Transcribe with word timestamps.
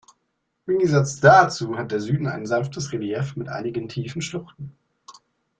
Im 0.65 0.79
Gegensatz 0.79 1.19
dazu 1.19 1.77
hat 1.77 1.91
der 1.91 1.99
Süden 1.99 2.25
ein 2.25 2.47
sanftes 2.47 2.91
Relief 2.91 3.35
mit 3.35 3.49
einigen 3.49 3.87
tiefen 3.87 4.23
Schluchten. 4.23 4.75